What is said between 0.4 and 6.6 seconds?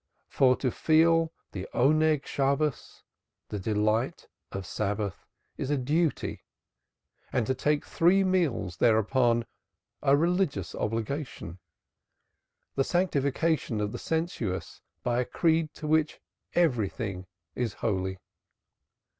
to feel "the delight of Sabbath" is a duty